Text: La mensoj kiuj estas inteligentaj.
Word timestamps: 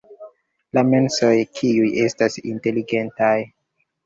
La 0.77 0.83
mensoj 0.93 1.33
kiuj 1.59 1.91
estas 2.07 2.39
inteligentaj. 2.55 3.31